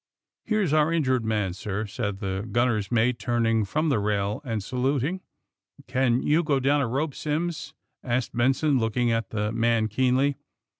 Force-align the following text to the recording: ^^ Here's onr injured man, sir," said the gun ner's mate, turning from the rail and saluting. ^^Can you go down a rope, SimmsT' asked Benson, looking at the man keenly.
^^ 0.01 0.03
Here's 0.45 0.73
onr 0.73 0.95
injured 0.95 1.23
man, 1.23 1.53
sir," 1.53 1.85
said 1.85 2.21
the 2.21 2.49
gun 2.51 2.67
ner's 2.69 2.91
mate, 2.91 3.19
turning 3.19 3.65
from 3.65 3.89
the 3.89 3.99
rail 3.99 4.41
and 4.43 4.63
saluting. 4.63 5.21
^^Can 5.83 6.23
you 6.23 6.43
go 6.43 6.59
down 6.59 6.81
a 6.81 6.87
rope, 6.87 7.13
SimmsT' 7.13 7.73
asked 8.03 8.35
Benson, 8.35 8.79
looking 8.79 9.11
at 9.11 9.29
the 9.29 9.51
man 9.51 9.87
keenly. 9.87 10.37